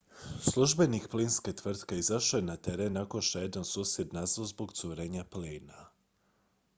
[0.51, 5.23] službenik plinske tvrtke izašao je na teren nakon što je jedan susjed nazvao zbog curenja
[5.23, 5.89] plina